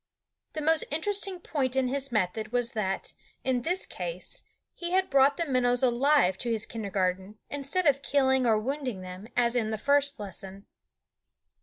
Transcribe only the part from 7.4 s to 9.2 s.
instead of killing or wounding